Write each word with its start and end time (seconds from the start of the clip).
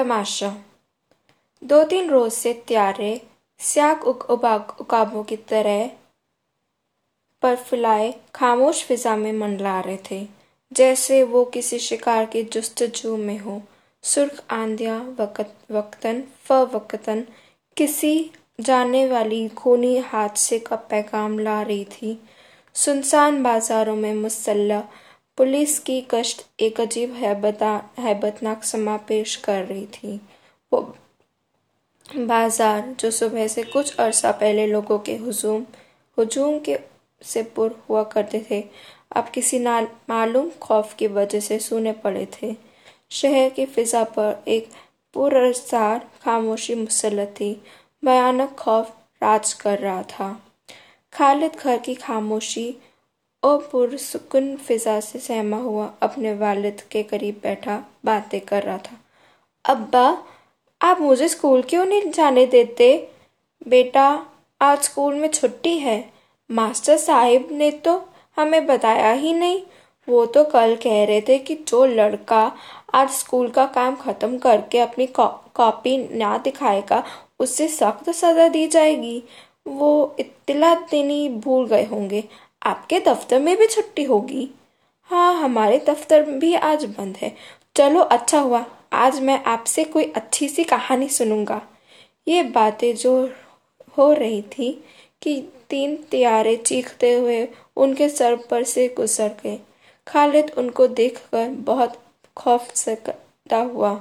तमाशा। 0.00 0.56
दो 1.62 1.84
तीन 1.84 2.10
रोज 2.10 2.32
से 2.32 2.52
त्यारे 2.68 3.22
स्याक 3.58 4.04
उकाबों 4.04 5.24
की 5.24 5.36
तरह 5.36 5.90
पर 7.42 7.56
फुलाए 7.56 8.14
खामोश 8.34 8.84
फिजा 8.84 9.16
में 9.16 9.32
मंडला 9.32 9.80
रहे 9.80 9.98
थे। 10.10 10.28
जैसे 10.72 11.22
वो 11.22 11.44
किसी 11.44 11.78
शिकार 11.78 12.26
की 12.26 12.42
जुस्तजू 12.42 13.16
में 13.16 13.38
हो। 13.38 13.62
सुर्ख 14.02 14.44
आंधिया, 14.50 14.98
वक्त, 15.20 15.52
वक्तन, 15.70 16.22
फ 16.44 16.52
वक्तन, 16.52 17.26
किसी 17.76 18.30
जाने 18.60 19.06
वाली 19.08 19.48
खूनी 19.48 19.98
हादसे 19.98 20.58
का 20.58 20.76
पैगाम 20.76 21.38
ला 21.38 21.62
रही 21.62 21.84
थी। 21.84 22.18
सुनसान 22.74 23.42
बाजारों 23.42 23.96
में 23.96 24.14
मुसल्ला 24.14 24.82
पुलिस 25.38 25.78
की 25.78 26.00
कश्त 26.10 26.44
एक 26.60 26.80
अजीब 26.80 27.12
हैबतनाक 27.14 28.64
समा 28.64 28.96
पेश 29.08 29.36
कर 29.36 29.64
रही 29.64 29.86
थी। 29.86 30.20
वो 30.72 30.80
बाज़ार, 32.08 32.94
जो 33.00 33.10
सुबह 33.10 33.46
से 33.48 33.62
कुछ 33.62 33.96
अरसा 33.96 34.32
पहले 34.32 34.66
लोगों 34.66 34.98
के 34.98 35.16
हुजूम, 35.16 35.64
हजूम 36.18 36.58
के 36.58 36.78
से 37.22 37.42
पुर 37.56 37.78
हुआ 37.88 38.02
करते 38.04 38.44
थे, 38.50 38.62
अब 39.12 39.28
किसी 39.28 39.58
ना 39.58 39.80
मालूम 40.10 40.50
खौफ 40.62 40.94
की 40.94 41.06
वजह 41.08 41.40
से 41.40 41.58
सुने 41.58 41.92
पड़े 42.04 42.26
थे। 42.34 42.54
शहर 43.10 43.48
की 43.50 43.66
फिजा 43.66 44.02
पर 44.16 44.42
एक 44.48 44.68
पुरसार 45.14 46.06
खामोशी 46.22 46.74
मुसलत 46.74 47.34
थी। 47.40 47.52
भयानक 48.02 48.54
खौफ 48.58 48.94
राज 49.22 49.52
कर 49.52 49.78
रहा 49.78 50.02
था। 50.02 50.28
खालिद 51.12 51.56
घर 51.56 51.78
की 51.78 51.94
खामोशी 51.94 52.74
और 53.42 53.68
पुरसुकून 53.72 54.56
फिजा 54.56 55.00
से 55.00 55.18
सहमा 55.18 55.56
हुआ, 55.56 55.90
अपने 56.02 56.34
वालिद 56.34 56.80
के 56.90 57.02
करीब 57.02 57.40
बैठा, 57.42 57.84
बातें 58.04 58.40
कर 58.40 58.62
रहा 58.62 58.78
था। 58.78 58.96
अब्बा, 59.64 60.22
आप 60.82 61.00
मुझे 61.00 61.28
स्कूल 61.28 61.62
क्यों 61.62 61.84
नहीं 61.84 62.10
जाने 62.10 62.46
देते? 62.46 63.08
बेटा, 63.68 64.26
आज 64.60 64.78
स्कूल 64.78 65.14
में 65.14 65.28
छुट्टी 65.28 65.78
है। 65.78 66.12
मास्टर 66.50 66.96
साहिब 66.96 67.48
ने 67.52 67.70
तो 67.70 68.08
हमें 68.36 68.66
बताया 68.66 69.12
ही 69.12 69.32
नहीं। 69.34 69.62
वो 70.08 70.26
तो 70.26 70.44
कल 70.44 70.76
कह 70.76 71.04
रहे 71.04 71.20
थे 71.20 71.38
कि 71.38 71.54
जो 71.68 71.84
लड़का 71.86 72.52
आज 72.94 73.10
स्कूल 73.10 73.48
का 73.48 73.66
काम 73.66 73.96
खत्म 73.96 74.38
करके 74.38 74.78
अपनी 74.78 75.06
कॉपी 75.06 76.16
ना 76.16 76.38
दिखाएगा 76.38 77.02
उससे 77.38 77.68
सख्त 77.68 78.10
सजा 78.10 78.48
दी 78.48 78.66
जाएगी। 78.66 79.22
वो 79.66 80.16
इत्तला 80.18 80.74
देनी 80.74 81.28
भूल 81.28 81.66
गए 81.66 81.84
होंगे। 81.84 82.24
आपके 82.62 82.98
दफ्तर 83.00 83.38
में 83.38 83.56
भी 83.56 83.66
छुट्टी 83.66 84.04
होगी। 84.04 84.48
हाँ 85.10 85.34
हमारे 85.34 85.78
दफ्तर 85.88 86.22
भी 86.30 86.54
आज 86.54 86.84
बंद 86.84 87.16
है। 87.16 87.34
चलो 87.76 88.00
अच्छा 88.00 88.40
हुआ। 88.40 88.64
आज 88.92 89.20
मैं 89.20 89.42
आपसे 89.44 89.84
कोई 89.84 90.04
अच्छी 90.16 90.48
सी 90.48 90.64
कहानी 90.64 91.08
सुनूँगा। 91.08 91.60
ये 92.28 92.42
बातें 92.42 92.94
जो 92.96 93.14
हो 93.98 94.12
रही 94.12 94.42
थी 94.42 94.72
कि 95.22 95.40
तीन 95.70 95.96
त्यारे 96.10 96.56
चीखते 96.56 97.12
हुए 97.14 97.48
उनके 97.76 98.08
सर 98.08 98.36
पर 98.50 98.64
से 98.64 98.88
गुजर 98.96 99.36
गए। 99.44 99.58
खालिद 100.06 100.50
उनको 100.58 100.86
देखकर 100.86 101.48
बहुत 101.48 101.98
खौफ 102.36 102.74
सकता 102.74 103.56
हुआ। 103.56 103.92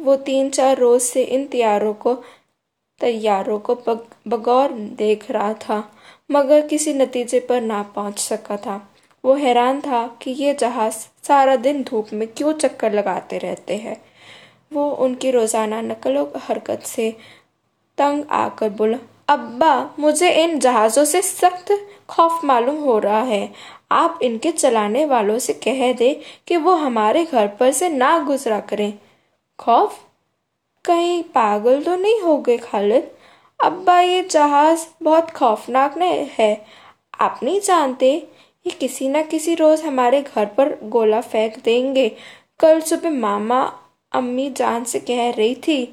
वो 0.00 0.16
तीन 0.16 0.50
चार 0.50 0.78
रोज 0.78 1.00
से 1.00 1.22
इन 1.22 1.46
त्यारों 1.46 1.94
को, 1.94 2.14
तैयारों 3.00 3.58
को 3.58 3.74
बगौर 4.28 4.72
देख 4.72 5.30
रहा 5.30 5.52
था। 5.54 5.82
मगर 6.30 6.66
किसी 6.66 6.92
नतीजे 6.94 7.40
पर 7.40 7.60
ना 7.60 7.82
पहुँच 7.94 8.18
सका 8.18 8.56
था। 8.56 8.80
वो 9.24 9.34
हैरान 9.34 9.80
था 9.80 10.06
कि 10.22 10.30
ये 10.30 10.54
जहाज़ 10.54 10.94
सारा 11.22 11.56
दिन 11.56 11.82
धूप 11.82 12.12
में 12.12 12.26
क्यों 12.28 12.52
चक्कर 12.52 12.92
लगाते 12.92 13.38
रहते 13.38 13.76
हैं। 13.76 13.96
वो 14.72 14.90
उनकी 14.90 15.30
रोज़ाना 15.30 15.80
नकलो 15.80 16.32
हरकत 16.38 16.82
से 16.82 17.10
तंग 17.98 18.24
आकर 18.30 18.68
बोला, 18.70 18.98
अब्बा, 19.28 19.94
मुझे 19.98 20.30
इन 20.44 20.58
जहाज़ों 20.58 21.04
से 21.04 21.22
सख्त 21.22 21.72
खौफ 22.08 22.44
मालूम 22.44 22.76
हो 22.76 22.98
रहा 22.98 23.20
है। 23.22 23.52
आप 23.92 24.18
इनके 24.22 24.50
चलाने 24.52 25.04
वालों 25.04 25.38
से 25.38 25.52
कह 25.52 25.92
दे 25.92 26.12
कि 26.48 26.56
वो 26.56 26.74
हमारे 26.76 27.24
घर 27.24 27.46
पर 27.60 27.70
से 27.72 27.88
ना 27.88 28.18
गुजरा 28.18 28.60
करें। 28.60 28.92
खौफ? 29.58 29.98
कहीं 30.84 31.22
पागल 31.24 31.82
तो 31.82 31.96
नहीं 31.96 32.20
हो 32.20 32.36
गए 32.38 32.56
खालिद? 32.58 33.10
अब्बा, 33.60 34.00
ये 34.00 34.22
जहाज़ 34.22 34.84
बहुत 35.02 35.30
खौफनाक 35.30 35.96
है। 36.38 36.66
आप 37.20 37.40
नहीं 37.42 37.60
जानते, 37.60 38.12
ये 38.66 38.70
किसी 38.70 39.08
ना 39.08 39.22
किसी 39.22 39.54
रोज 39.54 39.82
हमारे 39.82 40.20
घर 40.22 40.46
पर 40.46 40.74
गोला 40.84 41.20
फेंक 41.20 41.58
देंगे। 41.64 42.08
कल 42.60 42.80
सुबह 42.80 43.10
मामा, 43.10 43.60
अम्मी 44.12 44.50
जान 44.50 44.84
से 44.84 45.00
कह 45.00 45.30
रही 45.30 45.54
थी 45.54 45.84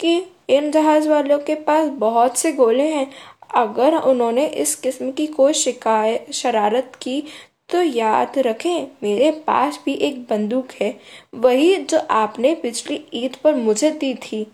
कि 0.00 0.16
इन 0.50 0.70
जहाज़ 0.70 1.08
वालों 1.08 1.38
के 1.38 1.54
पास 1.54 1.88
बहुत 1.88 2.38
से 2.38 2.52
गोले 2.52 2.88
हैं। 2.88 3.10
अगर 3.54 3.96
उन्होंने 3.96 4.46
इस 4.46 4.74
किस्म 4.74 5.10
की 5.10 5.26
कोई 5.26 5.52
शिकायत 5.52 6.32
शरारत 6.32 6.92
की 7.02 7.22
तो 7.70 7.82
याद 7.82 8.38
रखें, 8.38 8.86
मेरे 9.02 9.30
पास 9.46 9.80
भी 9.84 9.94
एक 9.94 10.22
बंदूक 10.22 10.72
है। 10.80 10.98
वही 11.34 11.76
जो 11.76 11.98
आपने 12.10 12.54
पिछली 12.54 13.04
ईद 13.14 13.36
पर 13.44 13.54
मुझे 13.54 13.90
दी 13.90 14.14
थी। 14.14 14.46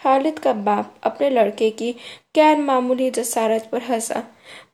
खालिद 0.00 0.38
का 0.38 0.52
बाप 0.52 0.94
अपने 1.02 1.30
लड़के 1.30 1.70
की 1.70 1.92
गैर 2.34 2.58
मामूली 2.58 3.10
जसारत 3.10 3.68
पर 3.72 3.82
हंसा। 3.82 4.22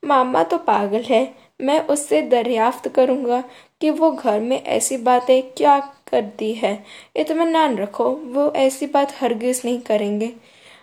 मामा 0.05 0.43
तो 0.43 0.59
पागल 0.59 1.03
है, 1.03 1.23
मैं 1.61 1.81
उससे 1.87 2.23
दरियाफ्त 2.23 2.89
करूँगा 2.89 3.43
कि 3.81 3.91
वो 3.91 4.11
घर 4.13 4.41
में 4.41 4.63
ऐसी 4.63 4.97
बातें 4.97 5.43
क्या 5.43 5.79
करती 6.11 6.53
है। 6.55 6.73
इतमान 7.17 7.77
रखो, 7.77 8.09
वो 8.09 8.53
ऐसी 8.57 8.87
बात 8.87 9.13
हरगिज 9.21 9.63
नहीं 9.65 9.81
करेंगे। 9.81 10.33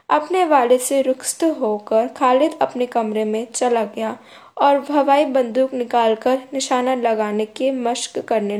अपने 0.09 0.43
वाले 0.45 0.77
से 0.77 1.01
रुखस्त 1.01 1.43
होकर 1.59 2.07
खालिद 2.07 2.57
अपने 2.61 2.85
कमरे 2.85 3.23
में 3.25 3.47
चला 3.53 3.83
गया 3.85 4.17
और 4.57 4.85
हवाई 4.91 5.25
बंदूक 5.25 5.73
निकालकर 5.73 6.39
निशाना 6.53 6.95
लगाने 6.95 7.45
की 7.45 7.71
मशक 7.71 8.19
करने 8.27 8.57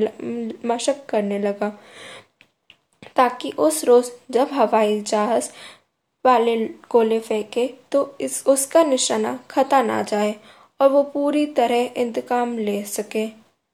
मशक 0.66 1.06
करने 1.10 1.40
लगा। 1.40 1.72
ताकि 3.18 3.52
उस 3.60 3.84
रोज 3.86 4.12
जब 4.32 4.50
हवाई 4.54 5.00
जहाज़ 5.02 5.50
वाले 6.26 6.56
गोले 6.92 7.20
फेंके 7.20 7.68
तो 7.92 8.18
इस, 8.22 8.44
उसका 8.48 8.84
निशाना 8.84 9.40
खता 9.52 9.82
ना 9.82 10.02
जाए 10.04 10.36
और 10.82 10.90
वो 10.90 11.04
पूरी 11.04 11.46
तरह 11.46 12.02
इंतकाम 12.02 12.58
ले 12.58 12.84
सके। 12.86 13.28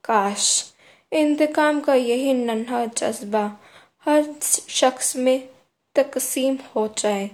काश, 0.04 0.74
इंतकाम 1.12 1.80
का 1.80 1.94
यही 1.94 2.34
नन्हा 2.34 2.86
जज्बा 2.98 3.46
हर 4.06 4.26
शख्स 4.42 5.16
में 5.16 5.48
तकसीम 5.96 6.58
हो 6.76 6.88
जाए। 6.98 7.30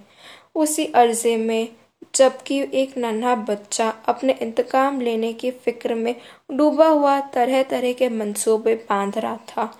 उसी 0.56 0.86
अर्जे 0.96 1.36
में 1.38 1.68
जबकि 2.16 2.59
एक 2.74 2.97
नन्हा 2.97 3.36
बच्चा 3.36 3.90
अपने 4.08 4.34
इंतकाम 4.42 5.02
लेने 5.02 5.34
की 5.34 5.52
फ़िक्र 5.52 5.96
में 5.96 6.16
डूबा 6.52 6.88
हुआ 6.88 7.20
तरह 7.34 7.64
तरह 7.64 7.94
के 7.94 8.09
मंसूबे 8.09 8.75
बाँध 8.90 9.18
रहा 9.18 9.38
था। 9.38 9.74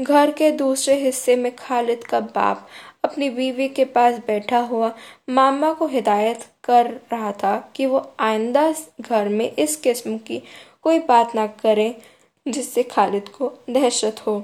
घर 0.00 0.30
के 0.30 0.50
दूसरे 0.50 0.94
हिस्से 0.94 1.36
में 1.36 1.56
खालिद 1.56 2.04
का 2.04 2.20
बाप 2.20 2.66
अपनी 3.04 3.30
बीवी 3.30 3.68
के 3.68 3.84
पास 3.84 4.18
बैठा 4.26 4.58
हुआ 4.58 4.92
मामा 5.30 5.72
को 5.72 5.86
हिदायत 5.86 6.44
कर 6.64 6.90
रहा 7.12 7.32
था 7.32 7.56
कि 7.76 7.86
वो 7.86 8.14
आइंदा 8.20 8.72
घर 9.00 9.28
में 9.28 9.52
इस 9.52 9.76
किस्म 9.76 10.18
की 10.18 10.42
कोई 10.82 10.98
बात 10.98 11.34
ना 11.34 11.46
करे 11.46 11.94
जिससे 12.48 12.82
खालिद 12.82 13.28
को 13.28 13.52
दहशत 13.70 14.16
हो। 14.26 14.42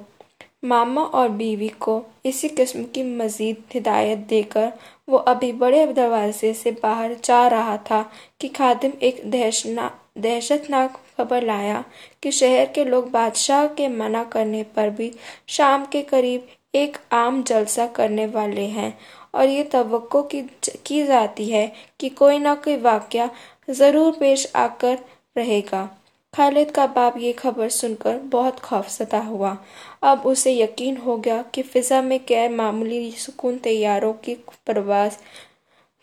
मामा 0.62 1.02
और 1.02 1.28
बीवी 1.28 1.68
को 1.80 2.02
इसी 2.26 2.48
किस्म 2.48 2.82
की 2.84 3.02
मजीद 3.16 3.56
हिदायत 3.74 4.18
देकर 4.28 4.72
वो 5.08 5.18
अभी 5.18 5.52
बड़े 5.52 5.86
दरवाजे 5.86 6.52
से 6.54 6.70
बाहर 6.82 7.14
जा 7.24 7.46
रहा 7.48 7.76
था 7.90 8.02
कि 8.40 8.48
खादिम 8.48 8.92
एक 9.02 9.20
दहशना 9.30 9.90
दहशतनाक 10.18 10.98
खबर 11.18 11.44
लाया 11.44 11.84
कि 12.22 12.32
शहर 12.32 12.66
के 12.74 12.84
लोग 12.84 13.10
बादशाह 13.10 13.66
के 13.74 13.88
मना 13.88 14.22
करने 14.24 14.62
पर 14.76 14.90
भी 14.90 15.12
शाम 15.48 15.84
के 15.84 16.02
करीब 16.02 16.48
एक 16.74 16.96
आम 17.12 17.42
जलसा 17.42 17.86
करने 17.86 18.26
वाले 18.26 18.64
हैं। 18.68 18.98
और 19.34 19.48
ये 19.48 19.62
तो 19.64 20.00
की 20.14 20.42
की 20.86 21.02
जाती 21.06 21.48
है 21.50 21.72
कि 22.00 22.08
कोई 22.08 22.38
ना 22.38 22.54
कोई 22.54 22.76
वाक्य 22.76 23.30
ज़रूर 23.70 24.12
पेश 24.12 24.50
आकर 24.56 24.98
रहेगा। 25.36 25.88
खालिद 26.34 26.70
का 26.70 26.86
बाप 26.86 27.16
ये 27.18 27.32
खबर 27.32 27.68
सुनकर 27.68 28.18
बहुत 28.32 28.58
खौफसदा 28.60 29.18
हुआ। 29.20 29.56
अब 30.02 30.26
उसे 30.26 30.54
यकीन 30.56 30.96
हो 30.96 31.16
गया 31.16 31.42
कि 31.42 31.62
फिजा 31.62 32.02
में 32.02 32.20
गैर 32.28 32.50
मामूली 32.50 33.10
सुकून 33.12 33.58
तैयारों 33.58 34.12
की 34.12 34.34
परवाज 34.66 35.18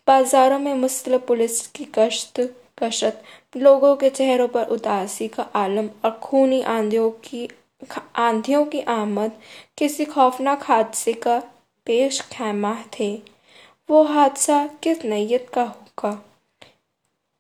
बाजारों 0.08 0.60
में 0.60 0.74
मुस्लिम 0.74 1.20
पुलिस 1.20 1.68
की 1.68 1.86
कश्त 1.86 2.42
कशत 2.84 3.24
लोगों 3.58 3.96
के 3.96 4.10
चेहरों 4.10 4.48
पर 4.48 4.66
उदासी 4.66 5.28
का 5.28 5.44
आलम 5.44 5.90
और 6.06 6.12
खूनी 6.12 6.62
आंधियों 6.62 7.12
की 7.12 7.50
आंधियों 8.16 8.66
की 8.66 8.82
आमद 8.82 9.32
किसी 9.78 10.06
खौफनाक 10.06 10.64
हादसे 10.64 11.14
का 11.14 11.40
पेश 11.86 12.22
खैमा 12.22 12.78
थे। 13.00 13.22
वो 13.90 14.04
हादसा 14.04 14.70
किस 14.84 15.06
नैयत 15.06 15.50
का 15.54 15.64
होगा? 15.64 16.26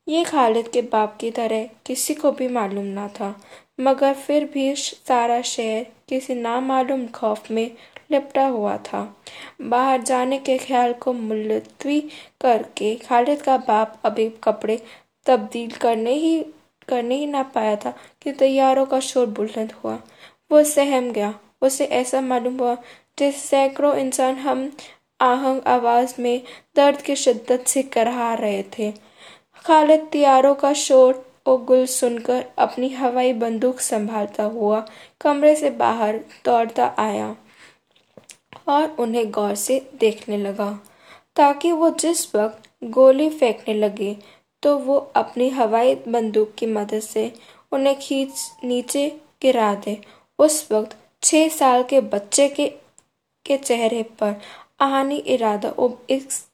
ये 0.07 0.23
खालिद 0.23 0.67
के 0.67 0.81
बाप 0.81 1.17
की 1.21 1.31
तरह 1.31 1.69
किसी 1.85 2.13
को 2.13 2.31
भी 2.31 2.47
मालूम 2.47 2.85
ना 2.85 3.07
था। 3.07 3.41
मगर 3.79 4.13
फिर 4.13 4.45
भी 4.45 4.75
सारा 4.75 5.41
शहर 5.41 5.85
किसी 6.09 6.35
नामालूम 6.35 7.07
खौफ 7.07 7.51
में 7.51 7.71
लिपटा 8.11 8.47
हुआ 8.47 8.77
था। 8.77 9.17
बाहर 9.61 10.01
जाने 10.01 10.37
के 10.37 10.57
ख्याल 10.57 10.93
को 10.93 11.13
मुलतवी 11.13 11.99
करके 12.41 12.95
खालिद 12.95 13.41
का 13.41 13.57
बाप 13.57 13.99
अभी 14.05 14.29
कपड़े 14.43 14.81
तब्दील 15.25 15.71
करने 15.71 16.13
ही 16.13 16.45
करने 16.87 17.15
ही 17.15 17.25
ना 17.25 17.43
पाया 17.43 17.75
था 17.75 17.93
कि 18.21 18.31
तैयारों 18.31 18.85
का 18.85 18.99
शोर 18.99 19.25
बुलंद 19.27 19.71
हुआ। 19.71 19.99
वो 20.51 20.63
सहम 20.63 21.11
गया। 21.11 21.33
उसे 21.61 21.85
ऐसा 21.85 22.21
मालूम 22.21 22.57
हुआ 22.57 22.75
जैसे 23.19 23.39
सैकड़ों 23.39 23.95
इंसान 23.95 24.35
हम 24.35 24.71
आहंग 25.21 25.61
आवाज़ 25.67 26.21
में 26.21 26.41
दर्द 26.75 27.01
की 27.01 27.15
शिद्दत 27.15 27.63
से 27.67 27.83
करहा 27.83 28.33
रहे 28.33 28.63
थे। 28.77 28.91
खालिद 29.65 30.07
तियारों 30.11 30.55
का 30.55 30.73
शोर 30.73 31.34
और 31.45 31.63
गुल 31.63 31.85
सुनकर 31.85 32.45
अपनी 32.57 32.89
हवाई 32.89 33.33
बंदूक 33.33 33.79
संभालता 33.79 34.43
हुआ 34.43 34.85
कमरे 35.21 35.55
से 35.55 35.69
बाहर 35.79 36.17
दौड़ता 36.45 36.93
आया 36.99 37.35
और 38.67 38.95
उन्हें 38.99 39.29
गौर 39.31 39.55
से 39.55 39.79
देखने 39.99 40.37
लगा। 40.37 40.71
ताकि 41.35 41.71
वो 41.71 41.89
जिस 41.99 42.35
वक्त 42.35 42.69
गोली 42.83 43.29
फेंकने 43.29 43.73
लगे 43.73 44.15
तो 44.63 44.77
वो 44.77 44.97
अपनी 45.15 45.49
हवाई 45.49 45.95
बंदूक 46.07 46.53
की 46.57 46.65
मदद 46.65 46.99
से 46.99 47.31
उन्हें 47.71 47.97
खींच, 47.99 48.31
नीचे 48.63 49.07
गिरा 49.41 49.73
दे। 49.75 49.97
उस 50.39 50.67
वक्त 50.71 50.97
छह 51.23 51.47
साल 51.49 51.83
के 51.83 52.01
बच्चे 52.03 52.47
के 52.49 52.67
के 53.45 53.57
चेहरे 53.57 54.01
पर 54.19 54.35
आहानी 54.81 55.17
इरादा 55.17 55.69
और 55.69 56.05
इस 56.09 56.45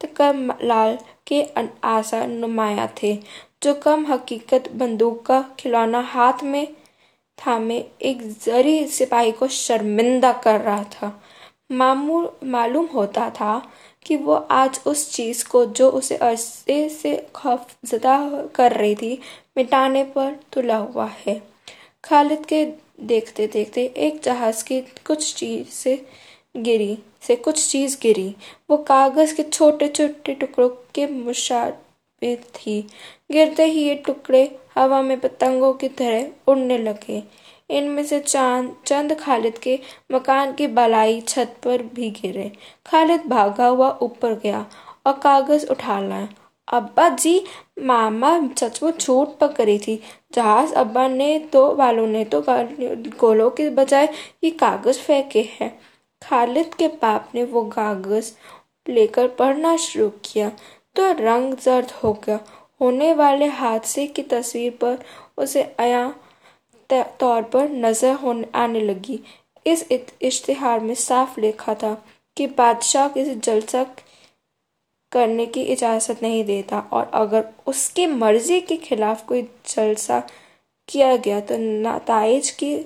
लाल 0.00 0.98
के 1.26 1.42
आशा 1.84 2.24
नुमाया 2.26 2.88
थे। 3.02 3.14
जो 3.62 3.74
कम 3.74 4.06
हकीकत 4.06 4.70
बंदूक 4.72 5.24
का 5.26 5.40
खिलौना 5.58 6.00
हाथ 6.00 6.42
में 6.44 6.66
थामे 7.38 7.78
एक 8.02 8.22
जरी 8.44 8.86
सिपाही 8.86 9.32
को 9.32 9.48
शर्मिंदा 9.48 10.32
कर 10.32 10.60
रहा 10.60 10.84
था। 10.84 11.22
मामूल 11.72 12.28
मालूम 12.44 12.86
होता 12.86 13.30
था 13.30 13.70
कि 14.06 14.16
वो 14.16 14.34
आज 14.34 14.80
उस 14.86 15.10
चीज़ 15.12 15.46
को 15.48 15.64
जो 15.66 15.90
उसे 15.90 16.16
अरसे 16.16 16.88
से 16.88 17.16
खौफजदा 17.34 18.46
कर 18.54 18.72
रही 18.72 18.94
थी, 18.94 19.18
मिटाने 19.56 20.04
पर 20.04 20.36
तुला 20.52 20.76
हुआ 20.76 21.06
है। 21.26 21.42
खालिद 22.04 22.46
के 22.46 22.64
देखते 23.00 23.46
देखते 23.46 23.84
एक 23.96 24.20
जहाज़ 24.22 24.64
की 24.64 24.80
कुछ 24.80 25.34
चीज़ 25.34 25.68
से 25.68 26.06
गिरी, 26.56 26.98
से 27.22 27.36
कुछ 27.36 27.66
चीज़ 27.68 27.96
गिरी। 28.02 28.34
वो 28.70 28.76
कागज़ 28.76 29.34
के 29.34 29.42
छोटे 29.42 29.88
छोटे 29.88 30.34
टुकड़ों 30.34 30.68
के 30.94 31.06
मुशाबे 32.22 32.36
थी। 32.36 32.80
गिरते 33.32 33.64
ही 33.64 33.82
ये 33.82 33.94
टुकड़े 33.94 34.58
हवा 34.74 35.02
में 35.02 35.18
पतंगों 35.20 35.72
की 35.72 35.88
तरह 35.88 36.26
उड़ने 36.46 36.78
लगे। 36.78 37.22
इनमें 37.70 38.04
से 38.04 38.20
चाँद, 38.20 38.76
चंद 38.86 39.14
खालिद 39.20 39.58
के 39.58 39.78
मकान 40.12 40.52
की 40.52 40.66
बलाई 40.66 41.20
छत 41.20 41.56
पर 41.64 41.82
भी 41.82 42.10
गिरे। 42.10 42.50
खालिद 42.86 43.26
भागा 43.26 43.66
हुआ 43.66 43.90
ऊपर 44.02 44.34
गया 44.34 44.66
और 45.06 45.12
कागज़ 45.12 45.66
उठा 45.66 46.00
लाया। 46.00 46.28
अब्बा 46.68 47.08
जी, 47.08 47.44
मामा 47.82 48.48
सचमुच 48.58 49.00
छूट 49.00 49.38
पकड़ी 49.38 49.78
थी। 49.78 50.00
जहाज़ 50.34 50.74
अब्बा 50.74 51.08
ने 51.08 51.38
तो 51.38 51.74
वालों 51.74 52.06
ने 52.06 52.24
तो 52.24 52.44
गोलों 53.20 53.50
के 53.50 53.68
बजाय 53.70 54.08
ये 54.44 54.50
कागज़ 54.50 54.98
फेंके 54.98 55.48
हैं। 55.60 55.78
खालिद 56.22 56.74
के 56.74 56.88
बाप 56.88 57.28
ने 57.34 57.44
वो 57.44 57.64
कागज़ 57.64 58.32
लेकर 58.88 59.28
पढ़ना 59.28 59.76
शुरू 59.76 60.08
किया। 60.24 60.50
तो 60.96 61.10
रंग 61.14 61.54
जर्द 61.56 61.90
हो 62.02 62.12
गया। 62.24 62.38
होने 62.80 63.12
वाले 63.14 63.46
हादसे 63.58 64.06
की 64.06 64.22
तस्वीर 64.24 64.76
पर 64.80 64.98
उसे 65.38 65.62
आया 65.80 66.08
तौर 66.90 67.42
पर 67.44 67.68
नज़र 67.70 68.14
होने, 68.14 68.46
आने 68.54 68.80
लगी। 68.80 69.20
इस 69.66 69.86
इश्तिहार 69.90 70.80
में 70.80 70.94
साफ़ 70.94 71.38
लिखा 71.40 71.74
था 71.74 71.94
कि 72.36 72.46
बादशाह 72.48 73.08
किसी 73.08 73.34
जलसा 73.36 73.84
करने 75.12 75.46
की 75.46 75.62
इजाज़त 75.62 76.22
नहीं 76.22 76.44
देता 76.44 76.78
और 76.92 77.10
अगर 77.14 77.44
उसकी 77.66 78.06
मर्ज़ी 78.06 78.60
के 78.60 78.76
खिलाफ 78.78 79.24
कोई 79.26 79.42
जलसा 79.68 80.20
किया 80.88 81.14
गया 81.16 81.40
तो 81.40 81.56
नतज 81.58 82.50
की 82.60 82.76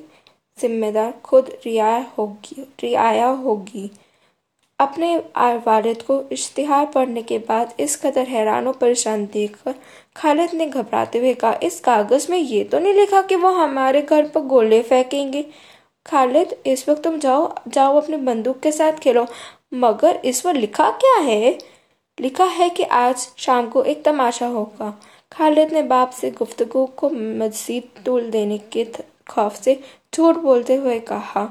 जिम्मेदार 0.59 1.13
खुद 1.25 1.51
रियाया 1.65 2.05
होगी 2.19 2.63
रियाया 2.81 3.27
होगी। 3.27 3.91
अपने 4.79 5.17
वालिद 5.67 6.03
को 6.03 6.23
इश्तिहार 6.33 6.87
पढ़ने 6.87 7.23
के 7.23 7.39
बाद 7.39 7.75
इस 7.81 7.97
कदर 7.97 8.27
हैरान 8.29 8.67
और 8.67 8.73
परेशान 8.73 9.25
देखकर 9.27 9.75
खालिद 10.17 10.55
ने 10.55 10.67
घबराते 10.67 11.19
हुए 11.19 11.33
कहा, 11.35 11.59
इस 11.63 11.81
कागज़ 11.81 12.31
में 12.31 12.39
ये 12.39 12.63
तो 12.65 12.79
नहीं 12.79 12.95
लिखा 12.95 13.23
कि 13.23 13.37
वो 13.37 13.51
हमारे 13.53 14.03
घर 14.03 14.29
पर 14.29 14.41
गोले 14.43 14.83
फेंकेंगे? 14.83 15.45
खालिद, 16.07 16.55
इस 16.67 16.89
वक्त 16.89 17.03
तुम 17.05 17.19
जाओ 17.19 17.55
जाओ 17.69 18.01
अपनी 18.01 18.17
बंदूक 18.17 18.61
के 18.61 18.73
साथ 18.73 18.99
खेलो। 18.99 19.27
मगर 19.75 20.21
इस 20.25 20.41
पर 20.41 20.55
लिखा 20.55 20.91
क्या 21.01 21.17
है? 21.21 21.59
लिखा 22.19 22.45
है 22.45 22.69
कि 22.71 22.83
आज 22.83 23.29
शाम 23.39 23.69
को 23.69 23.83
एक 23.83 24.05
तमाशा 24.05 24.47
होगा 24.47 24.95
खालिद 25.33 25.73
ने 25.73 25.83
बाप 25.83 26.11
से 26.11 26.31
गुफ्तगु 26.31 26.85
को 26.97 27.11
मजीद 27.11 27.89
तूल 28.05 28.31
देने 28.31 28.59
के 28.73 28.85
खौफ 29.31 29.61
से 29.63 29.81
झूठ 30.15 30.37
बोलते 30.37 30.75
हुए 30.75 30.99
कहा, 31.01 31.45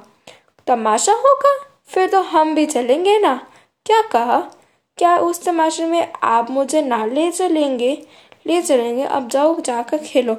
तमाशा 0.67 1.13
होगा? 1.15 1.53
फिर 1.89 2.09
तो 2.09 2.21
हम 2.23 2.53
भी 2.55 2.65
चलेंगे 2.65 3.17
ना। 3.19 3.35
क्या 3.85 4.01
कहा? 4.11 4.39
क्या 4.97 5.17
उस 5.19 5.43
तमाशे 5.45 5.85
में 5.85 6.11
आप 6.23 6.49
मुझे 6.51 6.81
ना 6.81 7.05
ले 7.05 7.31
चलेंगे? 7.31 7.91
ले 8.47 8.61
चलेंगे, 8.61 9.03
अब 9.03 9.27
जाओ 9.29 9.59
जाकर 9.61 9.97
खेलो। 9.97 10.35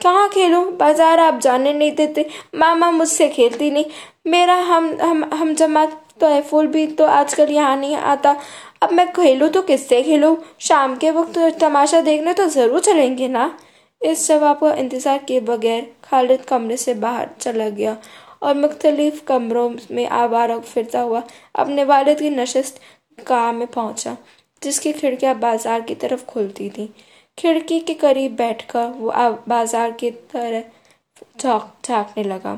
कहाँ 0.00 0.28
खेलो? 0.28 0.64
बाज़ार 0.72 1.20
आप 1.20 1.40
जाने 1.40 1.72
नहीं 1.72 1.92
देते। 1.94 2.28
मामा 2.54 2.90
मुझसे 2.90 3.28
खेलती 3.28 3.70
नहीं। 3.70 3.84
मेरा 4.26 4.54
हम 4.56 4.96
हम 5.02 5.24
हम 5.34 5.54
जमात 5.54 6.00
तो 6.20 6.26
है, 6.26 6.40
फूल 6.42 6.66
भी 6.66 6.86
तो 6.88 7.04
आजकल 7.06 7.50
यहाँ 7.50 7.76
नहीं 7.76 7.96
आता। 7.96 8.36
अब 8.82 8.92
मैं 8.92 9.06
खेलूँ 9.12 9.48
तो 9.48 9.62
किससे 9.62 10.02
खेलूँ? 10.02 10.36
शाम 10.60 10.96
के 10.96 11.10
वक्त 11.10 11.38
तमाशा 11.60 12.00
देखने 12.00 12.34
तो 12.34 12.46
ज़रूर 12.48 12.80
चलेंगे 12.80 13.28
ना। 13.28 13.50
इस 14.02 14.26
जवाब 14.28 14.58
का 14.58 14.72
इंतज़ार 14.74 15.18
किए 15.18 15.40
बगैर 15.42 15.90
खालिद 16.04 16.44
कमरे 16.44 16.76
से 16.76 16.94
बाहर 16.96 17.28
चला 17.40 17.68
गया 17.70 17.96
और 18.42 18.54
मुख्तलिफ़ 18.56 19.22
कमरों 19.24 19.68
में 19.90 20.06
आवारा 20.08 20.58
फिरता 20.60 21.00
हुआ 21.00 21.22
अपने 21.56 21.84
वालिद 21.84 22.18
की 22.18 22.30
नशस्त 22.32 22.80
गाह 23.18 23.50
में 23.52 23.66
पहुँचा, 23.68 24.16
जिसकी 24.62 24.92
खिड़कियाँ 24.92 25.34
बाज़ार 25.38 25.80
की 25.80 25.94
तरफ़ 25.96 26.24
खुलती 26.26 26.68
थी। 26.70 26.88
खिड़की 27.38 27.80
के 27.80 27.94
करीब 27.96 28.34
बैठकर 28.36 28.86
वो 28.90 29.10
बाज़ार 29.48 29.90
की 29.92 30.10
तरह 30.10 30.62
झांकने 31.38 32.24
लगा। 32.24 32.54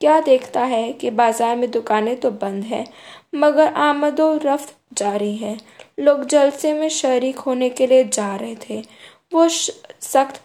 क्या 0.00 0.20
देखता 0.20 0.60
है 0.62 0.92
कि 0.92 1.10
बाज़ार 1.12 1.56
में 1.56 1.70
दुकानें 1.70 2.16
तो 2.16 2.30
बंद 2.32 2.64
है, 2.64 2.84
मगर 3.34 3.72
आमदो 3.74 4.32
रफ्त 4.44 4.74
जारी 4.94 5.34
है। 5.36 5.56
लोग 6.00 6.24
जलसे 6.26 6.72
में 6.74 6.88
शरीक 6.90 7.38
होने 7.38 7.70
के 7.70 7.86
लिए 7.86 8.04
जा 8.06 8.34
रहे 8.36 8.56
थे। 8.60 8.80
वो 9.32 9.48
सख्त 9.48 10.40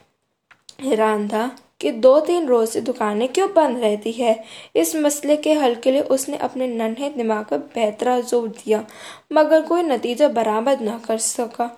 हैरान 0.82 1.27
था। 1.27 1.50
कि 1.84 1.92
दो 1.94 2.20
तीन 2.22 2.48
रोज 2.48 2.68
से 2.70 2.82
दुकानें 2.82 3.28
क्यों 3.30 3.48
बंद 3.54 3.80
रहती 3.80 4.12
है? 4.12 4.44
इस 4.75 4.96
मसले 4.98 5.38
के 5.38 5.54
हल 5.54 5.75
के 5.75 5.92
लिए 5.92 6.02
उसने 6.12 6.38
अपने 6.40 6.68
नन्हे 6.70 7.10
दिमाग 7.12 7.46
पर 7.46 7.58
बेहतरा 7.75 8.20
ज़ोर 8.22 8.48
दिया, 8.50 8.84
मगर 9.34 9.62
कोई 9.63 9.84
नतीजा 9.84 10.28
बरामद 10.32 10.82
न 10.82 10.98
कर 11.08 11.18
सका। 11.20 11.70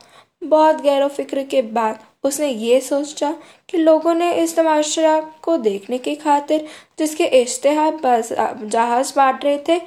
बहुत 0.42 0.82
गैर 0.82 1.08
फ़िक्र 1.10 1.44
के 1.46 1.62
बाद 1.74 2.00
उसने 2.24 2.50
ये 2.50 2.80
सोचा 2.82 3.32
कि 3.70 3.78
लोगों 3.78 4.14
ने 4.14 4.32
इस 4.34 4.56
तमाशा 4.56 5.20
को 5.44 5.58
देखने 5.60 5.98
की 5.98 6.16
खातिर 6.18 6.66
जिसके 7.00 7.26
इश्तेहार 7.42 8.00
जहाज़ 8.64 9.14
बांट 9.16 9.46
रहे 9.46 9.58
थे, 9.68 9.80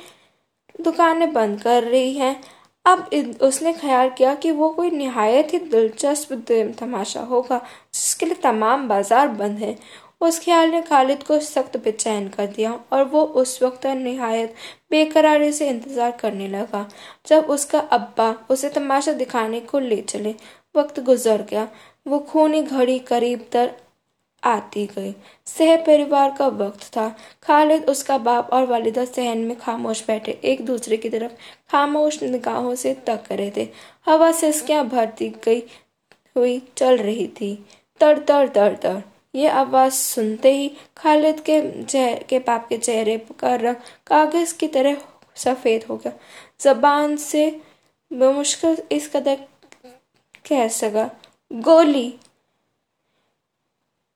दुकानें 0.78 1.32
बंद 1.32 1.60
कर 1.62 1.82
रही 1.84 2.12
हैं। 2.14 2.40
अब 2.86 3.08
उसने 3.42 3.72
ख्याल 3.74 4.10
किया 4.10 4.34
कि 4.34 4.50
वो 4.50 4.68
कोई 4.70 4.90
निहायत 4.90 5.52
ही 5.52 5.58
दिलचस्प 5.60 6.32
तमाशा 6.78 7.20
होगा, 7.22 7.58
जिसके 7.94 8.26
लिए 8.26 8.34
तमाम 8.42 8.88
बाज़ार 8.88 9.28
बंद 9.30 9.58
हैं। 9.58 9.76
उस 10.20 10.38
ख्याल 10.44 10.70
ने 10.70 10.80
खालिद 10.82 11.22
को 11.22 11.38
सख्त 11.40 11.76
बेचैन 11.76 12.28
कर 12.28 12.46
दिया 12.46 12.72
और 12.92 13.04
वो 13.04 13.22
उस 13.40 13.62
वक्त 13.62 13.86
नहायत 13.86 14.54
बेकरारी 14.90 15.52
से 15.52 15.68
इंतज़ार 15.68 16.10
करने 16.10 16.48
लगा। 16.48 16.86
जब 17.26 17.50
उसका 17.50 17.80
अब्बा 17.80 18.34
उसे 18.50 18.68
तमाशा 18.68 19.12
दिखाने 19.14 19.60
को 19.60 19.78
ले 19.78 20.00
चले, 20.02 20.34
वक्त 20.76 21.00
गुजर 21.00 21.42
गया। 21.42 21.68
वो 22.06 22.18
खूनी 22.20 22.62
घड़ी 22.62 22.98
करीब 22.98 23.48
तर 23.52 23.70
आती 24.42 24.84
गई। 24.86 25.14
सह 25.46 25.76
परिवार 25.76 26.34
का 26.38 26.46
वक्त 26.48 26.84
था। 26.96 27.08
खालिद, 27.42 27.84
उसका 27.84 28.18
बाप 28.18 28.50
और 28.52 28.66
वालिदा 28.66 29.04
सहन 29.04 29.38
में 29.38 29.58
खामोश 29.58 30.04
बैठे। 30.06 30.32
एक 30.44 30.64
दूसरे 30.66 30.96
की 30.96 31.08
तरफ़ 31.08 31.32
खामोश 31.70 32.22
निगाहों 32.22 32.74
से 32.74 32.94
तक 33.06 33.32
रहे 33.32 33.50
थे। 33.56 33.68
हवा 34.06 34.30
सिसकियाँ 34.32 34.86
भरती 34.88 35.28
गई 35.44 35.62
हुई 36.36 36.60
चल 36.76 36.96
रही 36.98 37.26
थी। 37.40 37.54
तर 38.00 38.18
तर 38.18 38.48
तर 38.48 38.74
तर 38.74 39.02
ये 39.34 39.48
आवाज़ 39.48 39.92
सुनते 39.92 40.52
ही 40.52 40.70
खालिद 40.96 41.40
के 41.48 41.60
के 42.28 42.38
बाप 42.38 42.66
के 42.68 42.78
चेहरे 42.78 43.16
का 43.40 43.54
रंग 43.56 43.76
कागज़ 44.06 44.56
की 44.58 44.68
तरह 44.68 44.96
सफ़ेद 45.36 45.84
हो 45.90 45.96
गया। 45.96 46.12
जबान 46.60 47.16
से 47.16 47.44
मुश्किल 48.10 48.76
इस 48.92 49.10
कदर 49.16 49.36
कह 50.48 50.66
सका। 50.68 51.10
गोली। 51.50 52.08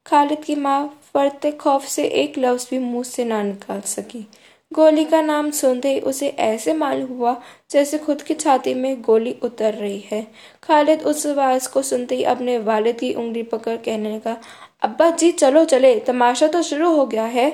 खालिद 0.07 0.43
की 0.45 0.55
माँ 0.55 1.01
फरते 1.15 1.51
खौफ 1.53 1.85
से 1.87 2.05
एक 2.05 2.39
लफ्ज 2.39 2.67
भी 2.71 2.79
मुँह 2.79 3.03
से 3.05 3.25
ना 3.25 3.43
निकाल 3.43 3.81
सकी। 3.81 4.27
गोली 4.73 5.05
का 5.05 5.21
नाम 5.23 5.51
सुनते 5.51 5.93
ही 5.93 6.01
उसे 6.01 6.29
ऐसे 6.41 6.73
मालूम 6.75 7.09
हुआ 7.09 7.35
जैसे 7.71 7.99
खुद 7.99 8.23
की 8.23 8.35
छाती 8.35 8.75
में 8.75 9.03
गोली 9.03 9.33
उतर 9.43 9.75
रही 9.75 9.99
है। 10.07 10.27
खालिद 10.63 11.03
उस 11.03 11.27
आवाज़ 11.27 11.69
को 11.73 11.83
सुनते 11.83 12.17
ही 12.17 12.23
अपने 12.25 12.59
वालिद 12.61 12.99
की 13.01 13.13
उंगली 13.15 13.43
पकड़ 13.45 13.77
कहने 13.77 14.15
लगा 14.17 14.37
अब्बा 14.83 15.11
जी, 15.11 15.31
चलो, 15.33 15.65
चले। 15.65 15.99
तमाशा 16.01 16.47
तो 16.47 16.63
शुरू 16.63 16.91
हो 16.93 17.07
गया 17.07 17.25
है। 17.25 17.51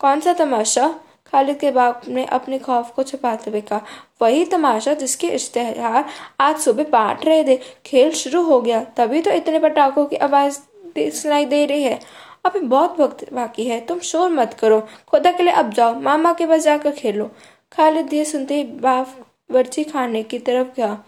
कौन 0.00 0.20
सा 0.20 0.32
तमाशा? 0.32 0.88
खालिद 1.26 1.58
के 1.58 1.70
बाप 1.70 2.02
ने 2.08 2.24
अपने 2.26 2.58
खौफ 2.58 2.92
को 2.94 3.02
छुपाते 3.02 3.50
हुए 3.50 3.60
कहा, 3.60 3.80
वही 4.22 4.44
तमाशा 4.44 4.94
जिसके 4.94 5.26
इश्तेहार 5.28 6.04
आज 6.40 6.56
सुबह 6.58 6.84
बांट 6.84 7.24
रहे 7.24 7.44
थे। 7.44 7.56
खेल 7.86 8.10
शुरू 8.12 8.42
हो 8.42 8.60
गया, 8.60 8.82
तभी 8.96 9.20
तो 9.22 9.30
इतने 9.30 9.58
पटाखों 9.58 10.06
की 10.06 10.16
आवाज़ 10.16 10.58
सुनाई 10.98 11.44
दे 11.44 11.64
रही 11.66 11.82
है। 11.82 11.98
अभी 12.44 12.60
बहुत 12.60 13.00
वक्त 13.00 13.32
बाकी 13.32 13.64
है, 13.64 13.80
तुम 13.80 13.98
शोर 14.00 14.30
मत 14.30 14.54
करो। 14.54 14.80
खुदा 15.08 15.32
के 15.32 15.42
लिए 15.42 15.52
अब 15.52 15.72
जाओ, 15.72 15.94
मामा 15.94 16.32
के 16.32 16.46
पास 16.46 16.62
जाकर 16.62 16.90
खेलो। 16.90 17.30
खालिद 17.72 18.12
ये 18.14 18.24
सुनते 18.24 18.54
ही 18.54 18.64
बाप 18.64 19.14
बर्ची 19.52 19.84
खाने 19.84 20.22
की 20.22 20.38
तरफ़ 20.38 20.68
गया। 20.76 20.98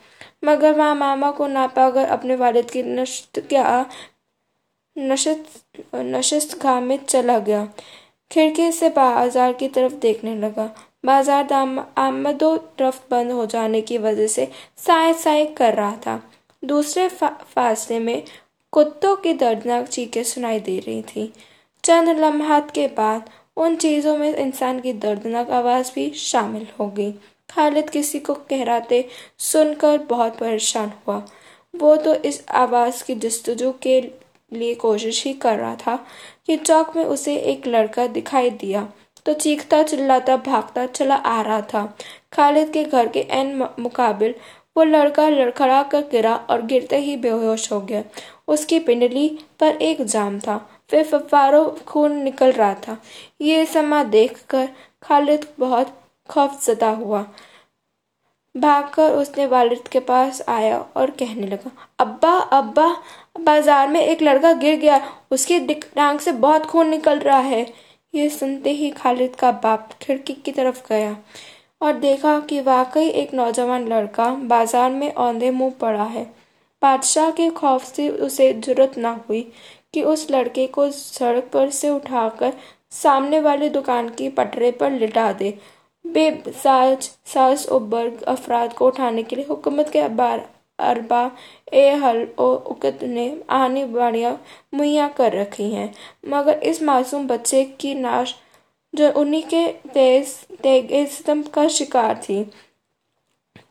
मगर 0.44 0.73
वहाँ 0.73 0.94
मामा 0.94 1.30
को 1.30 1.47
ना 1.47 1.66
पाकर 1.66 2.04
अपने 2.06 2.37
वालिद 2.37 2.71
की 2.71 2.83
नशत 2.83 3.38
क्या 3.49 3.87
नशत 4.97 5.45
नशस्त 5.95 6.65
में 6.67 6.99
चला 7.05 7.39
गया। 7.39 7.69
खिड़की 8.31 8.71
से 8.73 8.89
बाज़ार 8.91 9.53
की 9.53 9.69
तरफ़ 9.69 9.95
देखने 9.95 10.35
लगा। 10.37 10.71
बाज़ार 11.05 11.53
आमदो 11.99 12.55
रफ्त 12.81 13.11
बंद 13.11 13.33
हो 13.33 13.47
जाने 13.47 13.81
की 13.81 13.99
वजह 13.99 14.27
से 14.27 14.49
साय 14.79 15.13
साय 15.15 15.45
कर 15.57 15.75
रहा 15.75 15.97
था। 15.97 16.23
दूसरे 16.63 17.09
फा, 17.09 17.29
फासले 17.29 17.99
में 17.99 18.23
कुत्तों 18.73 19.15
की 19.17 19.33
दर्दनाक 19.35 19.89
चीखें 19.89 20.23
सुनाई 20.25 20.61
दे 20.61 20.79
रही 20.79 21.03
थी। 21.03 21.33
चंद 21.85 22.09
लम्हात 22.19 22.71
के 22.71 22.87
बाद 22.97 23.31
उन 23.57 23.77
चीज़ों 23.77 24.17
में 24.17 24.35
इंसान 24.35 24.81
की 24.81 24.93
दर्दनाक 24.95 25.51
आवाज़ 25.51 25.93
भी 25.95 26.11
शामिल 26.11 26.67
हो 26.81 26.87
गई। 26.89 27.13
खालिद 27.51 27.91
किसी 27.91 28.19
को 28.19 28.35
कहराते 28.35 29.05
सुनकर 29.39 29.99
बहुत 30.01 30.39
परेशान 30.39 30.93
हुआ। 31.07 31.23
वो 31.75 31.95
तो 31.97 32.15
इस 32.15 32.45
आवाज़ 32.51 33.05
की 33.05 33.15
जस्तजू 33.17 33.73
के 33.83 34.01
लिए 34.53 34.75
कोशिश 34.75 35.25
ही 35.25 35.33
कर 35.33 35.59
रहा 35.59 35.75
था 35.77 36.07
कि 36.47 36.57
चौक 36.57 36.97
में 36.97 37.05
उसे 37.05 37.37
एक 37.37 37.67
लड़का 37.67 38.07
दिखाई 38.07 38.51
दिया। 38.51 38.89
तो 39.27 39.33
चीखता, 39.33 39.83
चिल्लाता, 39.83 40.37
भागता 40.37 40.87
चला 40.87 41.15
आ 41.15 41.43
रहा 41.43 41.61
था। 41.61 41.97
खालिद 42.33 42.71
के 42.71 42.85
घर 42.85 43.09
के 43.09 43.21
एन 43.21 43.69
मुकाबिल 43.79 44.35
वो 44.77 44.85
लड़का 44.85 45.29
लड़खड़ा 45.29 45.83
कर 45.83 46.01
गिरा 46.01 46.37
और 46.37 46.63
गिरते 46.63 46.99
ही 46.99 47.17
बेहोश 47.17 47.73
हो 47.73 47.81
गया। 47.81 48.05
उसकी 48.49 48.79
पिंडली 48.79 49.39
पर 49.61 49.77
एक 49.77 50.03
जाम 50.03 50.41
था। 50.41 50.71
फिर 50.91 51.05
फवारों 51.05 51.85
खून 51.85 52.13
निकल 52.13 52.53
रहा 52.53 52.75
था। 52.75 53.03
ये 53.41 53.67
समा 53.67 54.05
देखकर 54.05 54.69
खालिद 55.03 55.47
बहुत 55.59 56.01
खौफजदा 56.29 56.91
हुआ। 56.91 57.27
भागकर 58.55 59.13
उसने 59.13 59.47
वालिद 59.47 59.89
के 59.89 60.01
पास 60.03 60.43
आया 60.49 60.79
और 60.97 61.11
कहने 61.13 61.47
लगा, 61.47 61.71
अब्बा 61.99 62.33
अब्बा, 62.53 62.89
बाज़ार 63.41 63.89
में 63.89 64.01
एक 64.01 64.23
लड़का 64.23 64.53
गिर 64.55 64.79
गया, 64.81 65.01
उसकी 65.31 65.59
टांग 65.71 66.19
से 66.21 66.33
बहुत 66.35 66.67
खून 66.67 66.89
निकल 66.89 67.19
रहा 67.21 67.39
है। 67.39 67.67
ये 68.15 68.29
सुनते 68.31 68.71
ही 68.73 68.91
खालिद 68.93 69.35
का 69.37 69.51
बाप 69.55 69.89
खिड़की 70.03 70.33
की 70.35 70.53
तरफ़ 70.53 70.81
गया 70.89 71.17
और 71.81 71.93
देखा 72.01 72.39
कि 72.41 72.61
वाकई 72.63 73.09
एक 73.11 73.35
नौजवान 73.35 73.89
लड़का 73.89 74.29
बाज़ार 74.45 74.91
में 74.93 75.13
औंधे 75.13 75.51
मुँह 75.51 75.73
पड़ा 75.81 76.05
है। 76.05 76.25
बादशाह 76.83 77.31
के 77.31 77.49
खौफ 77.53 77.85
से 77.87 78.09
उसे 78.11 78.53
ज़रूरत 78.55 78.99
ना 78.99 79.11
हुई 79.29 79.41
कि 79.95 80.03
उस 80.05 80.27
लड़के 80.31 80.67
को 80.69 80.91
सड़क 80.91 81.51
पर 81.53 81.71
से 81.73 81.91
उठाकर 81.91 82.53
सामने 82.93 83.41
वाली 83.41 83.69
दुकान 83.71 84.09
की 84.11 84.29
पटरे 84.31 84.71
पर 84.73 84.91
लिटा 84.93 85.33
दे। 85.33 85.57
बेसाज 86.05 87.11
साज 87.27 87.67
उबर 87.69 88.11
अफराद 88.29 88.73
को 88.73 88.87
उठाने 88.87 89.23
के 89.23 89.37
लिए 89.37 89.45
हुकूमत 89.45 89.91
के 89.93 89.99
अबार 89.99 90.49
अरबा 90.79 91.31
ए 91.73 91.89
हल 91.95 92.23
उकत 92.39 93.03
ने 93.03 93.27
आनी 93.51 93.85
बाड़ियाँ 93.85 94.33
मुहैया 94.75 95.09
कर 95.09 95.33
रखी 95.33 95.71
हैं। 95.71 95.93
मगर 96.29 96.63
इस 96.63 96.83
मासूम 96.83 97.27
बच्चे 97.27 97.65
की 97.81 97.95
नाश 97.95 98.35
जो 98.95 99.11
उन्हीं 99.13 99.43
के 99.43 99.67
तेज 99.95 100.35
तेगिज्म 100.63 101.43
का 101.55 101.67
शिकार 101.69 102.17
थी। 102.19 102.43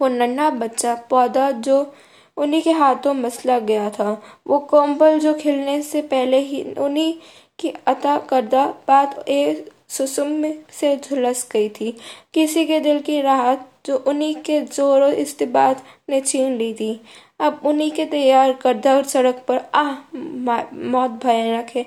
वो 0.01 0.07
नन्हा 0.07 0.49
बच्चा, 0.49 0.95
पौधा 1.09 1.51
जो 1.51 1.93
उन्हीं 2.37 2.61
के 2.61 2.71
हाथों 2.71 3.13
मसला 3.13 3.59
गया 3.59 3.89
था। 3.89 4.21
वो 4.47 4.59
कोम्बल 4.59 5.19
जो 5.19 5.33
खिलने 5.33 5.81
से 5.81 6.01
पहले 6.01 6.39
ही 6.39 6.63
उन्हीं 6.73 7.13
की 7.59 7.73
अता 7.87 8.17
करदा 8.19 8.65
बात 8.87 9.23
ए 9.29 9.65
सुसुम 9.93 10.43
से 10.71 10.95
झुलस 10.97 11.47
गई 11.51 11.69
थी। 11.71 11.91
किसी 12.33 12.65
के 12.65 12.79
दिल 12.79 12.99
की 13.01 13.21
राहत 13.21 13.69
जो 13.85 13.97
उन्हीं 14.07 14.35
के 14.43 14.59
जोरों 14.61 15.11
इस्तेबात 15.13 15.83
ने 16.09 16.21
छीन 16.21 16.57
ली 16.57 16.73
थी। 16.73 16.99
अब 17.39 17.61
उन्हीं 17.65 17.91
के 17.91 18.05
तैयार 18.05 18.53
करदा 18.53 18.95
और 18.95 19.03
सड़क 19.05 19.43
पर 19.47 19.61
आह 19.75 19.91
मौत 20.15 21.19
भयानक 21.23 21.69
है। 21.75 21.85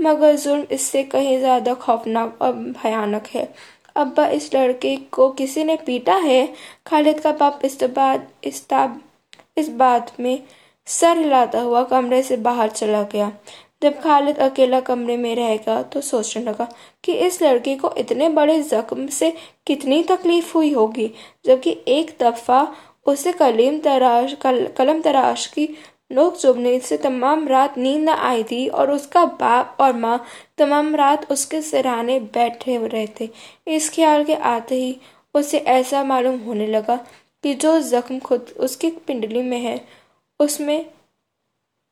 मगर 0.00 0.36
जुल्म 0.36 0.66
इससे 0.72 1.02
कहीं 1.04 1.38
ज़्यादा 1.38 1.74
खौफनाक 1.76 2.38
और 2.42 2.52
भयानक 2.52 3.26
है। 3.26 3.48
अब्बा, 3.96 4.26
इस 4.28 4.54
लड़के 4.54 4.96
को 5.12 5.28
किसी 5.32 5.64
ने 5.64 5.76
पीटा 5.76 6.14
है? 6.16 6.48
खालिद 6.86 7.20
का 7.20 7.32
बाप 7.34 7.60
इस्ताब 8.44 9.00
इस 9.58 9.68
बात 9.70 10.12
में 10.20 10.42
सर 10.86 11.18
हिलाता 11.18 11.60
हुआ 11.60 11.82
कमरे 11.84 12.22
से 12.22 12.36
बाहर 12.38 12.68
चला 12.70 13.02
गया। 13.04 13.30
जब 13.82 14.00
खालिद 14.00 14.38
अकेला 14.38 14.80
कमरे 14.80 15.16
में 15.16 15.34
रहेगा 15.36 15.82
तो 15.82 16.00
सोचने 16.00 16.42
लगा 16.44 16.68
कि 17.04 17.12
इस 17.26 17.42
लड़के 17.42 17.74
को 17.76 17.94
इतने 17.98 18.28
बड़े 18.28 18.62
जख्म 18.62 19.06
से 19.06 19.32
कितनी 19.66 20.02
तकलीफ़ 20.02 20.52
हुई 20.54 20.72
होगी 20.72 21.10
जबकि 21.46 21.76
एक 21.88 22.16
दफ़ा 22.20 22.66
उसे 23.06 23.32
कलीम 23.32 23.78
तराश 23.78 24.32
कल, 24.34 24.66
कलम 24.66 25.00
तराश 25.00 25.46
की 25.46 25.68
नोक 26.12 26.36
चुभने 26.36 26.78
से 26.80 26.96
तमाम 26.96 27.46
रात 27.48 27.78
नींद 27.78 28.02
न 28.02 28.08
आई 28.08 28.42
थी 28.44 28.66
और 28.68 28.90
उसका 28.90 29.24
बाप 29.24 29.76
और 29.80 29.92
माँ 29.92 30.24
तमाम 30.58 30.94
रात 30.96 31.30
उसके 31.32 31.62
सिराने 31.62 32.18
बैठे 32.34 32.76
रहे 32.86 33.06
थे 33.20 33.28
इस 33.66 33.90
ख्याल 33.94 34.24
के 34.24 34.34
आते 34.34 34.74
ही 34.74 34.96
उसे 35.34 35.58
ऐसा 35.58 36.04
मालूम 36.04 36.38
होने 36.40 36.66
लगा 36.66 36.96
कि 37.44 37.54
जो 37.54 37.80
जख्म 37.80 38.18
खुद 38.18 38.54
उसकी 38.58 38.90
पिंडली 39.06 39.42
में 39.42 39.58
है 39.60 39.80
उसमें 40.40 40.86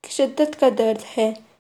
शिद्दत 0.05 0.55
का 0.55 0.71
दर्द 0.71 1.01
है। 1.17 1.54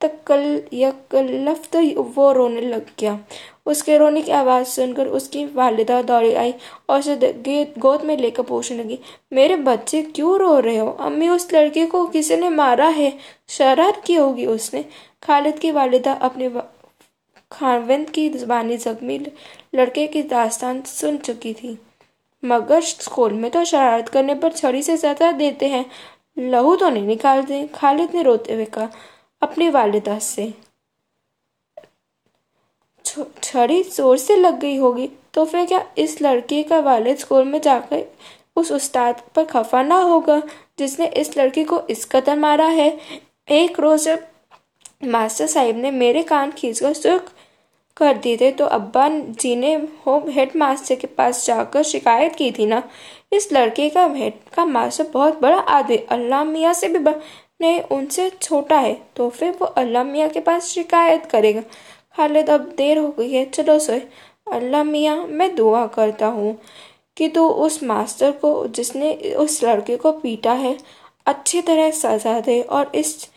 तकल 0.00 0.62
यकलफ्त 0.72 1.76
वो 2.16 2.30
रोने 2.32 2.60
लग 2.60 2.86
गया। 3.00 3.18
उसके 3.66 3.96
रोने 3.98 4.22
की 4.22 4.32
आवाज़ 4.32 4.66
सुनकर 4.66 5.06
उसकी 5.08 5.44
वालिदा 5.46 6.00
दौड़ी 6.02 6.32
आई 6.34 6.54
और 6.88 6.98
उसे 6.98 7.64
गोद 7.78 8.04
में 8.04 8.16
लेकर 8.16 8.42
पूछने 8.42 8.78
लगी, 8.78 8.98
मेरे 9.32 9.56
बच्चे 9.58 10.02
क्यों 10.04 10.38
रो 10.38 10.58
रहे 10.60 10.76
हो? 10.76 10.88
अम्मी, 10.90 11.28
उस 11.28 11.52
लड़के 11.54 11.84
को 11.86 12.04
किसी 12.06 12.36
ने 12.36 12.48
मारा 12.48 12.88
है? 12.88 13.12
शरारत 13.48 14.02
की 14.06 14.14
होगी 14.14 14.46
उसने? 14.46 14.84
खालिद 15.22 15.58
की 15.58 15.70
वालिदा 15.70 16.12
अपने 16.12 16.50
खानविंद 17.52 18.08
की 18.10 18.28
जुबानी 18.28 18.76
जख्मी 18.76 19.18
लड़के 19.74 20.06
की 20.06 20.22
दास्तान 20.24 20.80
सुन 20.82 21.16
चुकी 21.18 21.52
थी। 21.54 21.78
मगर 22.42 22.80
स्कूल 22.82 23.32
में 23.32 23.50
तो 23.50 23.64
शरारत 23.64 24.08
करने 24.08 24.34
पर 24.34 24.52
छड़ी 24.52 24.82
से 24.82 24.96
सजा 24.96 25.30
देते 25.32 25.66
हैं। 25.66 25.84
लहू 26.36 26.74
तो 26.76 26.88
नहीं 26.90 27.06
निकालते? 27.06 27.66
खालिद 27.74 28.14
ने 28.14 28.22
रोते 28.22 28.54
हुए 28.54 28.64
कहा। 28.64 28.88
अपनी 29.42 29.68
वालिदा 29.70 30.18
से। 30.20 30.52
छड़ी 33.42 33.82
ज़ोर 33.82 34.16
से 34.18 34.36
लग 34.36 34.58
गई 34.60 34.76
होगी 34.76 35.08
तो 35.34 35.44
फिर 35.44 35.64
क्या 35.66 35.82
इस 35.98 36.20
लड़के 36.22 36.62
का 36.62 36.78
वालिद 36.80 37.16
स्कूल 37.18 37.44
में 37.44 37.60
जाकर 37.60 38.04
उस 38.56 38.72
उस्ताद 38.72 39.22
पर 39.34 39.44
खफा 39.44 39.82
ना 39.82 39.96
होगा, 39.96 40.42
जिसने 40.78 41.06
इस 41.06 41.36
लड़के 41.38 41.64
को 41.64 41.80
इस 41.90 42.04
कदर 42.12 42.38
मारा 42.38 42.66
है? 42.66 42.88
एक 43.48 43.80
रोज 43.80 44.04
जब 44.04 44.26
मास्टर 45.04 45.46
साहिब 45.46 45.76
ने 45.76 45.90
मेरे 45.92 46.22
कान 46.24 46.50
खींचकर 46.52 46.92
सुख 46.94 47.30
कर 47.96 48.16
दिए 48.16 48.36
थे 48.36 48.50
तो 48.52 48.64
अब्बा 48.66 49.08
जी 49.08 49.54
ने 49.56 49.74
होम 50.06 50.28
हेड 50.30 50.56
मास्टर 50.56 50.94
के 50.94 51.06
पास 51.08 51.46
जाकर 51.46 51.82
शिकायत 51.84 52.34
की 52.36 52.50
थी 52.52 52.66
ना? 52.66 52.82
इस 53.32 53.52
लड़के 53.52 53.88
का, 53.90 54.04
हेड 54.06 54.34
का 54.54 54.64
मास्टर 54.66 55.08
बहुत 55.12 55.40
बड़ा 55.40 55.58
आदमी, 55.58 55.96
अल्लाह 55.96 56.44
मियाँ 56.44 56.72
से 56.74 56.88
भी 56.88 56.98
नहीं, 57.60 57.80
उनसे 57.82 58.28
छोटा 58.32 58.78
है 58.78 58.94
तो 59.16 59.28
फिर 59.30 59.56
वो 59.60 59.66
अल्लाह 59.66 60.04
मियाँ 60.04 60.28
के 60.28 60.40
पास 60.40 60.66
शिकायत 60.66 61.26
करेगा। 61.26 61.62
खालिद, 62.16 62.50
अब 62.50 62.60
देर 62.76 62.98
हो 62.98 63.08
गई 63.18 63.32
है, 63.32 63.44
चलो 63.46 63.78
सोए। 63.78 64.02
अल्लाह 64.52 64.84
मियाँ, 64.84 65.16
मैं 65.18 65.54
दुआ 65.54 65.86
करता 65.88 66.26
हूँ 66.28 66.58
कि 67.16 67.28
तू 67.28 67.48
उस 67.48 67.82
मास्टर 67.82 68.32
को, 68.32 68.66
जिसने 68.68 69.12
उस 69.36 69.62
लड़के 69.64 69.96
को 69.96 70.12
पीटा 70.14 70.52
है, 70.54 70.76
अच्छी 71.26 71.60
तरह 71.62 71.90
सजा 71.92 72.38
दे 72.40 72.60
और 72.62 72.92
इस 72.94 73.28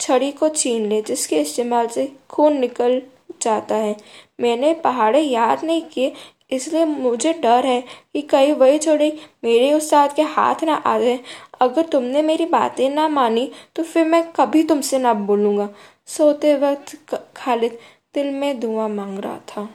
छड़ी 0.00 0.30
को 0.32 0.48
छीन 0.50 0.86
ले, 0.88 1.00
जिसके 1.02 1.40
इस्तेमाल 1.40 1.86
से 1.88 2.06
खून 2.30 2.58
निकल 2.58 3.00
जाता 3.42 3.74
है। 3.76 3.96
मैंने 4.40 4.72
पहाड़े 4.74 5.20
याद 5.20 5.64
नहीं 5.64 5.82
किए, 5.84 6.12
इसलिए 6.52 6.84
मुझे 6.84 7.32
डर 7.32 7.66
है 7.66 7.80
कि 7.80 8.22
कहीं 8.22 8.52
वही 8.54 8.78
छोड़ी 8.78 9.12
मेरे 9.44 9.72
उस्ताद 9.72 10.12
के 10.14 10.22
हाथ 10.24 10.64
ना 10.64 10.74
आ 10.76 10.98
जाए। 10.98 11.18
अगर 11.60 11.86
तुमने 11.86 12.22
मेरी 12.22 12.46
बातें 12.46 12.88
ना 12.90 13.08
मानी 13.08 13.50
तो 13.76 13.82
फिर 13.82 14.06
मैं 14.06 14.22
कभी 14.32 14.62
तुमसे 14.64 14.98
ना 14.98 15.14
बोलूँगा। 15.14 15.68
सोते 16.06 16.54
वक्त 16.58 16.96
खालिद 17.36 17.78
दिल 18.14 18.30
में 18.34 18.60
दुआ 18.60 18.88
मांग 18.88 19.18
रहा 19.18 19.38
था। 19.48 19.68